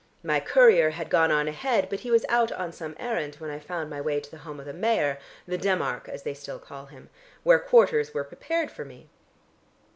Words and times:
My 0.23 0.39
courier 0.39 0.89
had 0.89 1.11
gone 1.11 1.29
on 1.31 1.47
ahead, 1.47 1.85
but 1.87 1.99
he 1.99 2.09
was 2.09 2.25
out 2.27 2.51
on 2.53 2.73
some 2.73 2.95
errand 2.97 3.35
when 3.35 3.51
I 3.51 3.59
found 3.59 3.87
my 3.87 4.01
way 4.01 4.19
to 4.19 4.31
the 4.31 4.39
home 4.39 4.59
of 4.59 4.65
the 4.65 4.73
Mayor 4.73 5.19
the 5.47 5.59
Demarch, 5.59 6.09
as 6.09 6.23
they 6.23 6.33
still 6.33 6.57
call 6.57 6.87
him 6.87 7.09
where 7.43 7.59
quarters 7.59 8.11
were 8.11 8.23
prepared 8.23 8.71
for 8.71 8.83
me. 8.83 9.09